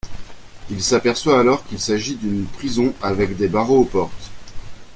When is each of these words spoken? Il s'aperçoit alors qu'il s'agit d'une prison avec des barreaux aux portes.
Il 0.71 0.81
s'aperçoit 0.81 1.39
alors 1.39 1.63
qu'il 1.67 1.79
s'agit 1.79 2.15
d'une 2.15 2.45
prison 2.47 2.95
avec 3.03 3.37
des 3.37 3.47
barreaux 3.47 3.81
aux 3.81 3.85
portes. 3.85 4.31